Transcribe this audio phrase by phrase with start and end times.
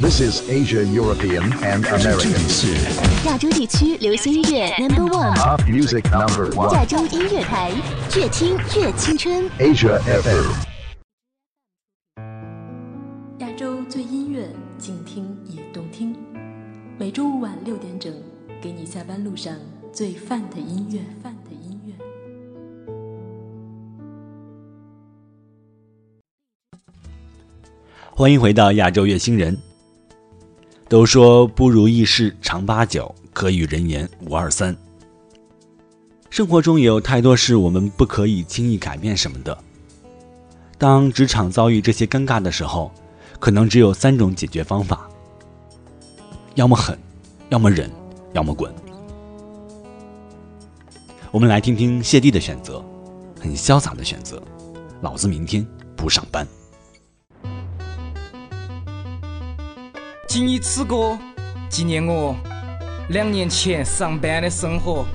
[0.00, 2.38] This is Asia, European, and American.
[2.48, 2.74] 是
[3.26, 6.72] 亚洲地区流行音乐 Number One，Pop music number 亚 one.
[6.74, 7.70] 亚洲音乐台，
[8.16, 9.48] 越听越青春。
[9.58, 10.52] Asia FM.
[13.38, 14.48] 亚洲最音乐，
[14.78, 16.16] 静听也动听。
[16.98, 18.12] 每周五晚六点整，
[18.60, 19.54] 给你下班路上
[19.92, 21.00] 最范的音乐。
[21.22, 21.47] 范的音乐。
[28.18, 29.56] 欢迎回到亚洲月星人。
[30.88, 34.76] 都说不如意事常八九，可与人言无二三。
[36.28, 39.56] 生活中有太多事我们不可以轻易改变什么的。
[40.78, 42.90] 当职场遭遇这些尴尬的时候，
[43.38, 45.08] 可能只有三种解决方法：
[46.56, 46.98] 要么狠，
[47.50, 47.88] 要么忍，
[48.32, 48.74] 要么滚。
[51.30, 52.84] 我们来听听谢帝的选择，
[53.40, 54.42] 很潇洒的选择。
[55.02, 55.64] 老子明天
[55.94, 56.44] 不上班。
[60.28, 61.18] 谨以此歌
[61.70, 62.36] 纪念我
[63.08, 65.06] 两年前上班的生活。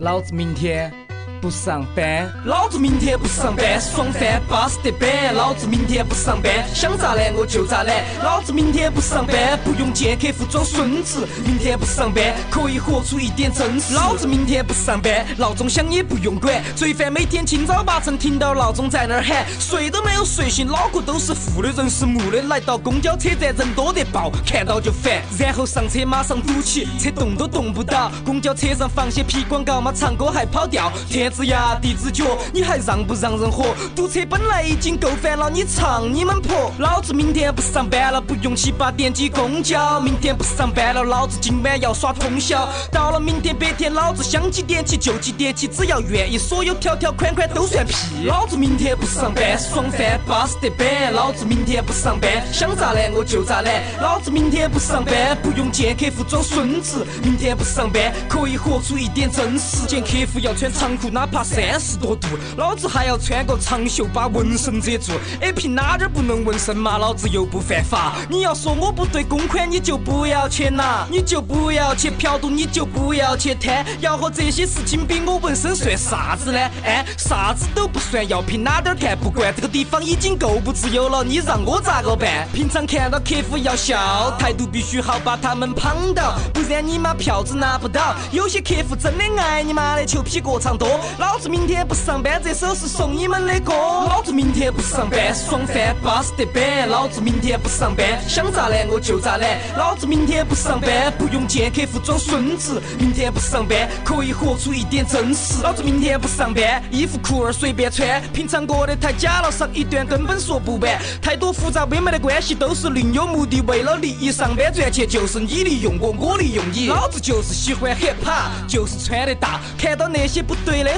[0.00, 0.92] 老子明天
[1.40, 5.34] 不上班，老子明天不上班，爽翻巴适得板。
[5.34, 8.04] 老子明天不上班，想咋懒我就咋懒。
[8.22, 11.26] 老子明天不上班，不用见客户装孙子。
[11.44, 13.94] 明天不上班，可以活出一点真实。
[13.94, 16.62] 老子明天不上班，闹钟响也不用管。
[16.74, 22.42] 罪犯每天清早八晨听到闹钟在那儿喊，睡都没有睡醒，脑壳都是负的，人是木的。
[22.42, 25.22] 来到公交车站，人多得爆，看到就烦。
[25.38, 28.10] 然后上车马上堵起，车动都动不到。
[28.24, 30.92] 公交车上放些屁广告嘛，唱歌还跑调。
[31.08, 33.74] 天之涯，地之角，你还让不让人活？
[33.94, 36.72] 堵车本来已经够烦了，你唱你们婆。
[36.78, 40.00] 老子明天不上班了，不用七八点挤公交。
[40.00, 42.68] 明天不上班了，老子今晚要耍通宵。
[42.90, 47.94] 到了明天白天，老子想几点起就几点起，只要愿意，所有条条款款都算屁。
[48.24, 51.12] 老子明天不上班，爽翻巴适得板。
[51.12, 53.82] 老子明天不上班，想咋懒我就咋懒。
[54.00, 57.06] 老子明天不上班，不用见客户装孙子。
[57.22, 59.86] 明天不上班，可以活出一点真实。
[59.86, 65.14] 见客户要穿长裤，哪怕三十多度，老子还要穿个长袖把纹身遮住。
[65.40, 66.96] 哎，凭哪点不能纹身嘛？
[66.96, 68.14] 老子又不犯法。
[68.30, 73.84] 你要说我不对公款，你就不要去拿，你就不要去嫖赌，你就不要去贪。
[74.00, 76.70] 要和这些事情比，我纹身算啥子呢？
[76.84, 79.52] 哎，啥子都不算，要凭哪点看不惯？
[79.52, 82.46] 这个地方已经够不自由了，你让我咋个办？
[82.54, 88.14] 平常看到客户要笑，态度必须好，把他们捧到，不然你妈票子拿不到。
[88.30, 93.72] 有些客户真的爱你妈的球皮过长多，老子明天不上班，这首是送你们的歌。
[93.72, 96.88] 老子明天不上班，爽翻巴适得板。
[96.88, 99.58] 老子明天不上班，想咋懒我就咋懒。
[99.76, 102.80] 老子明天不上班，不用见客户装孙子。
[102.98, 105.62] 明天不上班，可以活出一点真实。
[105.62, 110.98] 老子明天不上班，衣服裤儿随便穿，平常过得太假了，上一段根本说不完。
[111.22, 116.88] 太多复杂微妙的关系都是另有目的，为了利益上班赚钱，就是你利用我，我利用你。
[116.88, 119.60] 老子就是喜欢 hiphop，就是穿得大。
[119.76, 120.97] 看到那些不对的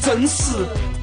[0.00, 0.99] 真实。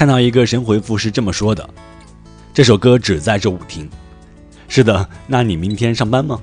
[0.00, 1.68] 看到一个神回复是这么说的
[2.54, 3.86] ：“这首歌只在这舞厅。”
[4.66, 6.40] 是的，那你明天上班吗？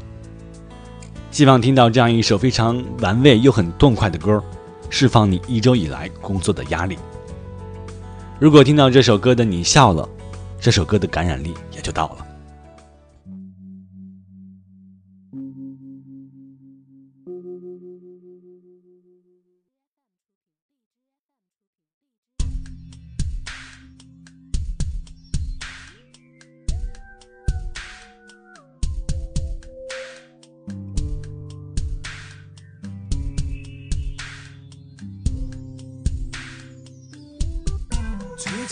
[1.32, 4.40] 希望听到这样一首非常玩味又很痛快的歌，
[4.92, 7.00] 释放你一周以来工作的压力。
[8.38, 10.08] 如果听到这首歌的你笑了，
[10.62, 12.28] 这首歌的感染力也就到了。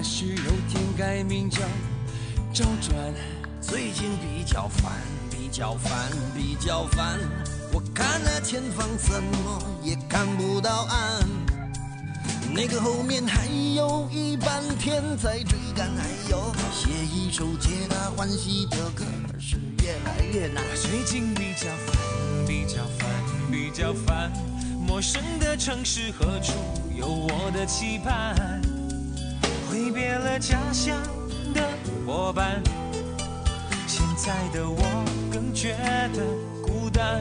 [0.00, 1.60] 也许有天改名叫
[2.54, 3.14] 周转。
[3.60, 4.92] 最近比较烦，
[5.30, 5.92] 比较烦，
[6.34, 7.18] 比较烦。
[7.70, 11.28] 我看那前方怎么也看不到岸，
[12.50, 13.44] 那个后面还
[13.74, 19.04] 有一半天在追赶，还有写一首皆大欢喜的歌，
[19.38, 20.64] 是越来越难。
[20.76, 23.06] 最近比较烦，比较烦，
[23.52, 24.32] 比较烦。
[24.80, 26.54] 陌生的城市何处
[26.96, 28.59] 有我的期盼？
[29.90, 30.96] 挥别了家乡
[31.52, 31.60] 的
[32.06, 32.62] 伙伴，
[33.88, 35.74] 现在的我更觉
[36.14, 36.22] 得
[36.62, 37.20] 孤单。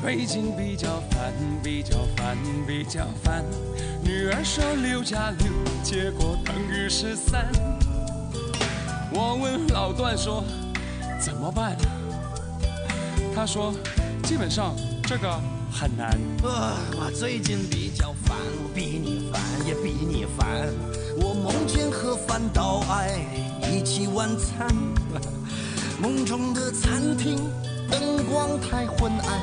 [0.00, 3.44] 最近比较烦，比较烦，比较烦。
[4.02, 5.52] 女儿说六加六，
[5.82, 7.46] 结果等于十三。
[9.12, 10.42] 我问老段说
[11.20, 11.76] 怎么办？
[13.34, 13.74] 他说
[14.22, 15.30] 基本上这个
[15.70, 16.08] 很难。
[16.42, 18.34] 啊，我最近比较烦，
[18.64, 20.72] 我比你烦，也比你烦。
[21.42, 23.20] 梦见和范岛爱
[23.68, 24.72] 一起晚餐，
[26.00, 27.36] 梦中的餐厅
[27.90, 29.40] 灯光太昏暗，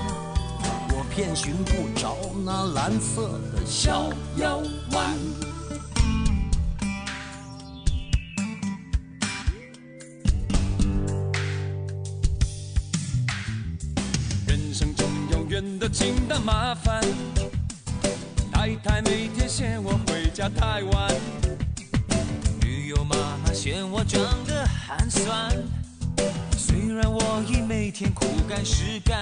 [0.93, 2.15] 我偏寻不着
[2.45, 4.61] 那蓝色的小腰
[4.93, 5.17] 丸。
[14.47, 17.03] 人生中永远的清淡麻烦，
[18.53, 21.08] 太太每天嫌我回家太晚，
[23.69, 25.51] 嫌我长得寒酸。
[26.57, 29.21] 虽然我已每天苦干实干，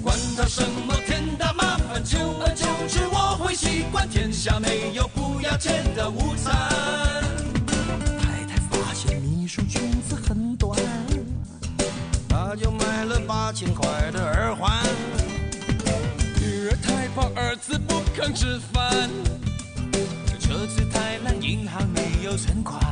[0.00, 4.08] 管他什么天大麻烦，久而久之我会习惯。
[4.08, 6.54] 天下没有不要钱的午餐。
[8.20, 10.78] 太太发现秘书裙子很短，
[12.28, 14.80] 她就买了八千块的耳环。
[16.40, 19.10] 女儿太胖，儿子不肯吃饭。
[20.38, 22.91] 车子太烂，银行没有存款。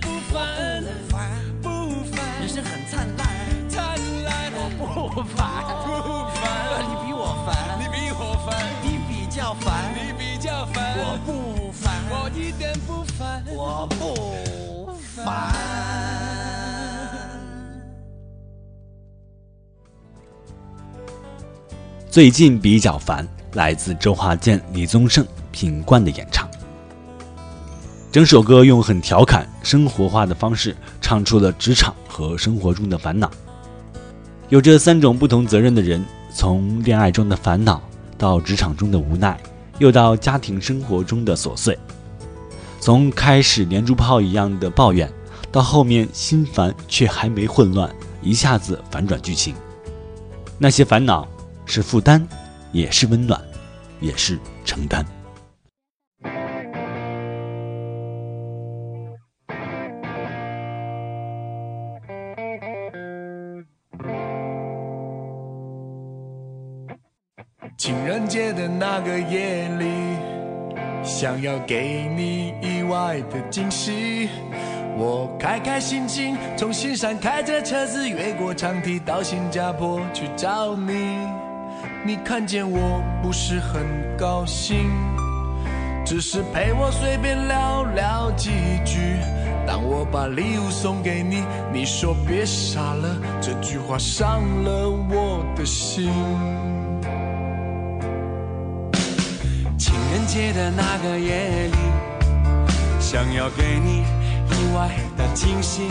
[0.31, 1.29] 烦，不烦。
[1.61, 1.67] 不
[2.05, 3.27] 烦，人生很灿烂，
[3.69, 5.39] 灿烂，我不烦。
[5.85, 5.89] 不
[6.39, 6.41] 烦，
[6.87, 8.49] 你比我烦，你比我烦，
[8.81, 15.21] 你比较烦，你比较烦，我不烦，我一点不烦，我不烦。
[22.09, 26.50] 最近比较烦，来自周华健、李宗盛、品冠的演唱。
[28.11, 33.31] 整首歌用很调侃、生活化的方式唱出了职场和生活中的烦恼。
[34.49, 36.03] 有着三种不同责任的人，
[36.33, 37.81] 从恋爱中的烦恼，
[38.17, 39.39] 到职场中的无奈，
[39.79, 41.77] 又到家庭生活中的琐碎。
[42.81, 45.09] 从开始连珠炮一样的抱怨，
[45.49, 47.89] 到后面心烦却还没混乱，
[48.21, 49.55] 一下子反转剧情。
[50.57, 51.25] 那些烦恼
[51.65, 52.27] 是负担，
[52.73, 53.39] 也是温暖，
[54.01, 55.05] 也是承担。
[68.93, 69.85] 那个夜里，
[71.01, 74.27] 想要给你意外的惊喜。
[74.97, 81.25] 我开开心心从新山开着车子越过长堤到新加坡去找你。
[82.05, 83.81] 你看见我不是很
[84.17, 84.91] 高兴，
[86.05, 88.49] 只是陪我随便聊聊几
[88.83, 88.99] 句。
[89.65, 96.11] 当我把礼物送给你，你说别傻了，这句话伤了我的心。
[100.31, 101.75] 界的那个夜里，
[103.01, 104.05] 想要给你
[104.49, 105.89] 意外的惊喜，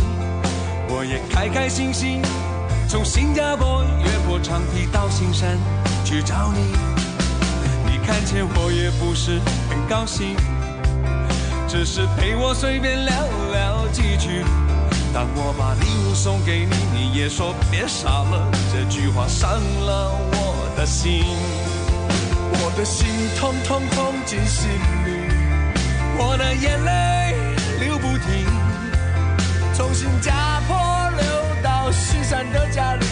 [0.88, 2.22] 我也开开心心
[2.88, 5.58] 从新加坡越过长堤到新山
[6.06, 6.72] 去找你。
[7.84, 10.34] 你看见我也不是很高兴。
[11.68, 13.14] 只是陪我随便聊
[13.52, 14.42] 聊几句。
[15.12, 21.26] 当我把礼物送给你，你也说别傻了，这句话伤了我的心。
[22.62, 24.68] 我的心痛痛痛进心
[25.04, 25.10] 里，
[26.18, 27.34] 我的眼泪
[27.80, 28.46] 流不停。
[29.72, 30.76] 从新加坡
[31.16, 31.24] 流
[31.62, 33.06] 到西山的家里，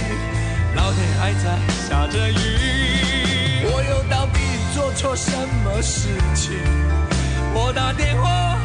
[0.75, 3.64] 老天还在下着雨。
[3.64, 4.38] 我又到底
[4.75, 5.33] 做错什
[5.64, 6.52] 么事情？
[7.55, 8.59] 我打电话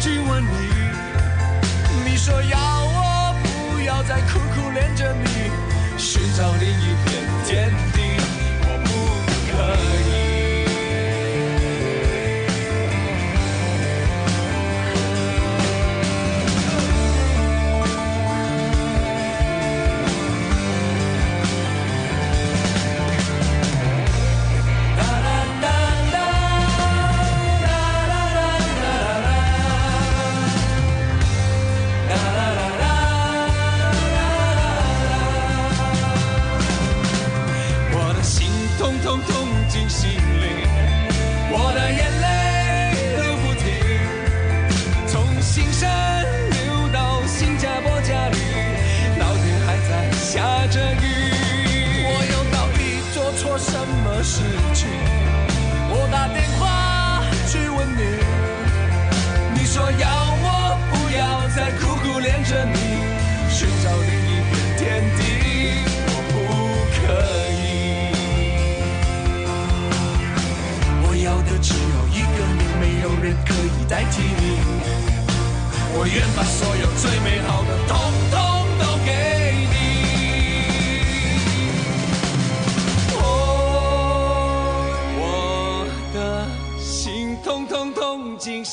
[0.00, 5.50] 去问你，你说要我不要再苦苦恋着你，
[5.96, 7.72] 寻找另一片天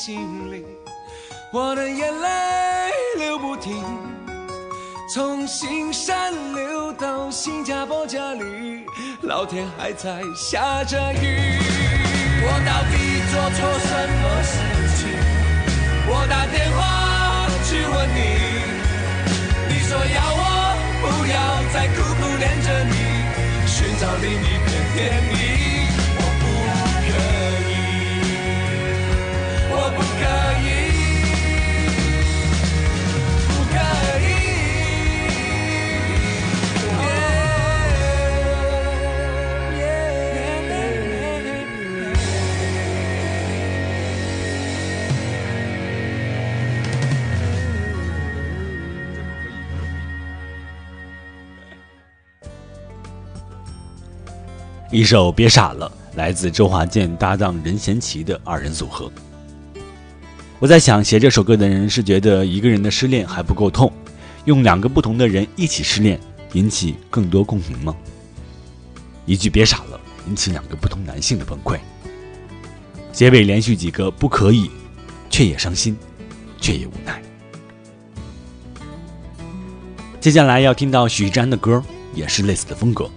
[0.05, 0.65] 心里，
[1.53, 3.81] 我的眼泪流不停，
[5.13, 8.83] 从新山流到新加坡家里，
[9.21, 11.57] 老天还在下着雨。
[12.41, 14.59] 我到底做错什么事
[14.97, 15.07] 情？
[16.09, 18.19] 我打电话去问你，
[19.69, 20.43] 你说要我
[20.99, 22.91] 不要再苦苦恋着你，
[23.65, 24.97] 寻找另一片天
[25.31, 25.52] 地。
[54.93, 59.11] 一首《别傻了》来自周华健搭档任贤齐的二人组合。
[60.59, 63.91] 我在想，写这首歌的人是觉得一个人的失恋还不够痛，
[64.45, 66.19] 用两个不同的人一起失恋，
[66.51, 67.95] 引起更多共鸣吗？
[69.25, 71.79] 一句“别傻了”，引起两个不同男性的崩溃。
[73.11, 74.69] 结尾连续几个“不可以”，
[75.27, 75.97] 却也伤心，
[76.61, 77.19] 却也无奈。
[80.21, 81.83] 接下来要听到许志安的歌，
[82.13, 83.09] 也是类似的风格。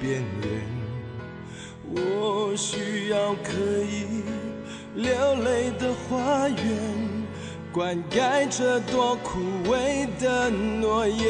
[0.00, 0.48] 边缘。
[1.90, 4.22] 我需要可以
[4.94, 6.58] 流泪的花园，
[7.72, 9.38] 灌溉这多枯
[9.70, 11.24] 萎的诺言。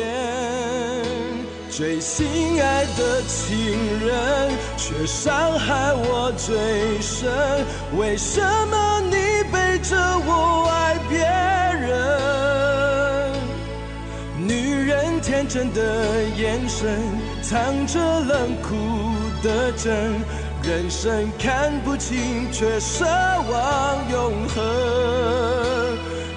[1.71, 7.31] 最心爱的情人，却伤害我最深。
[7.97, 8.88] 为什么
[15.39, 16.99] 天真的眼神，
[17.43, 18.75] 藏着冷酷
[19.41, 20.21] 的真。
[20.65, 24.57] 人生看不清，却奢望永恒。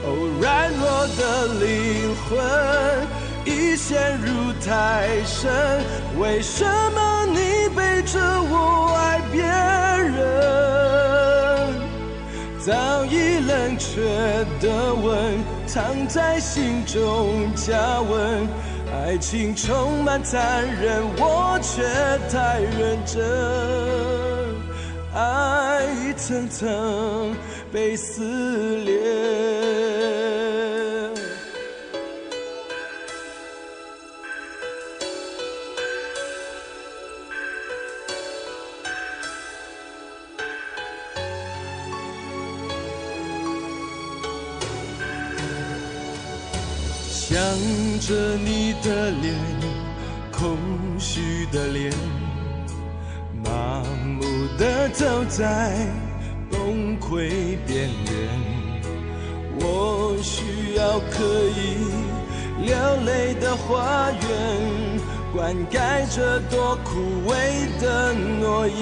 [0.03, 0.07] 哦，
[0.39, 2.37] 软弱的灵魂。
[3.43, 5.51] 已陷入太深，
[6.19, 9.41] 为什么你背着我爱别
[10.11, 10.21] 人？
[12.59, 18.47] 早已冷却的吻，藏在心中加温。
[18.93, 21.81] 爱情充满残忍，我却
[22.29, 23.21] 太认真。
[25.13, 27.33] 爱一层层
[27.71, 29.60] 被撕裂。
[48.01, 49.35] 着你的脸，
[50.31, 50.57] 空
[50.97, 51.93] 虚的脸，
[53.45, 54.23] 麻木
[54.57, 55.85] 的走在
[56.49, 58.11] 崩溃边缘。
[59.59, 61.23] 我需要可
[61.55, 64.19] 以流泪的花园，
[65.31, 68.81] 灌溉着多枯萎的诺言。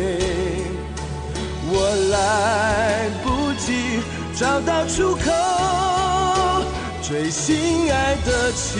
[2.31, 3.99] 来不及
[4.33, 5.21] 找到出口，
[7.01, 8.71] 最心爱的情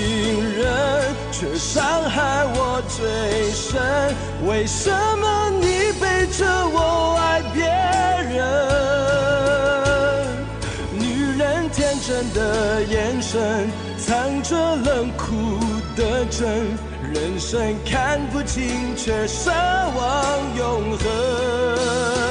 [0.54, 4.16] 人却伤害我最深。
[4.48, 7.66] 为什么你背着我爱别
[8.32, 8.40] 人？
[10.98, 11.04] 女
[11.38, 15.60] 人天真的眼神，藏着冷酷
[15.98, 16.40] 的真。
[17.14, 22.31] 人生看不清，却奢望永恒。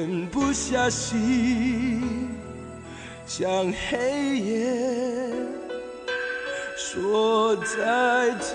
[0.00, 2.30] 狠不下心
[3.26, 5.30] 向黑夜
[6.74, 8.54] 说再见，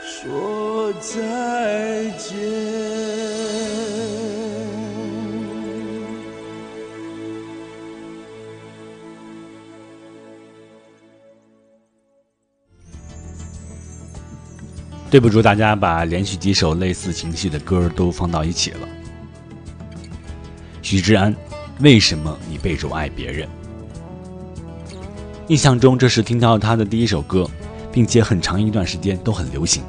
[0.00, 2.75] 说再见。
[15.16, 18.86] 对不住，大家把连续几首类似情绪的歌都放到一起了。
[20.82, 21.34] 许志安，
[21.80, 23.48] 为什么你背着我爱别人？
[25.48, 27.48] 印象中这是听到他的第一首歌，
[27.90, 29.82] 并且很长一段时间都很流行，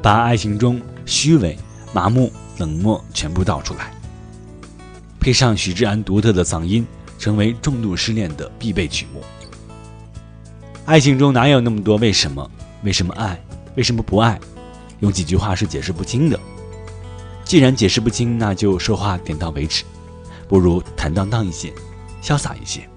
[0.00, 1.58] 把爱情中虚伪、
[1.92, 3.92] 麻木、冷漠全部道出来，
[5.18, 6.86] 配上许志安独特的嗓音，
[7.18, 9.20] 成为重度失恋的必备曲目。
[10.84, 12.48] 爱情中哪有那么多为什么？
[12.84, 13.36] 为什么爱？
[13.76, 14.40] 为什么不爱？
[15.00, 16.38] 用几句话是解释不清的。
[17.44, 19.84] 既然解释不清，那就说话点到为止，
[20.48, 21.72] 不如坦荡荡一些，
[22.22, 22.88] 潇洒一些。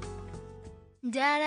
[1.12, 1.42] 天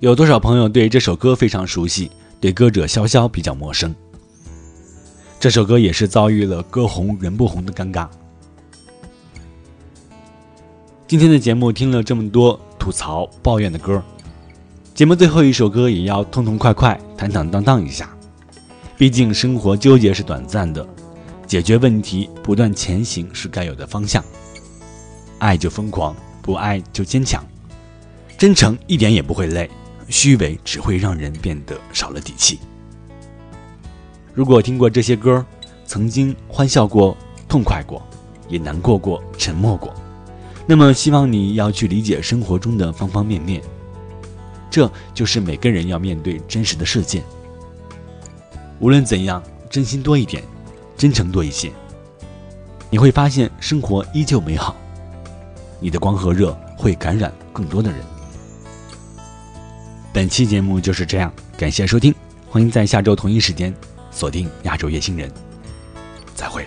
[0.00, 2.10] 有多少朋友对这首歌非常熟悉，
[2.40, 3.94] 对歌者潇潇比较陌生？
[5.38, 8.08] 这首歌也是遭遇了歌红人不红的尴尬。
[11.06, 14.02] 今天的节目听了这么多吐槽抱怨的歌，
[14.94, 18.08] 节目最后一首歌也要痛痛快快、坦坦荡荡一下。
[18.96, 20.86] 毕竟生活纠结是短暂的，
[21.46, 24.24] 解决问题、不断前行是该有的方向。
[25.40, 27.44] 爱就疯狂，不爱就坚强。
[28.38, 29.68] 真诚一点也不会累，
[30.10, 32.58] 虚伪只会让人变得少了底气。
[34.34, 35.44] 如果听过这些歌，
[35.86, 37.16] 曾经欢笑过、
[37.48, 38.02] 痛快过，
[38.48, 39.94] 也难过过、沉默过，
[40.66, 43.62] 那么希望你要去理解生活中的方方面面。
[44.68, 47.22] 这就是每个人要面对真实的世界。
[48.78, 50.42] 无论怎样，真心多一点，
[50.96, 51.72] 真诚多一些，
[52.88, 54.76] 你会发现生活依旧美好。
[55.80, 58.00] 你的光和热会感染更多的人。
[60.12, 62.12] 本期节目就是这样，感谢收听，
[62.48, 63.72] 欢迎在下周同一时间
[64.10, 65.30] 锁定亚洲夜星人，
[66.34, 66.66] 再会。